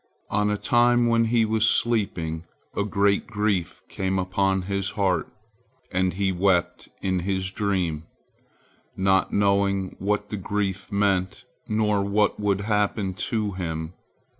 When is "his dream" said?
7.19-8.07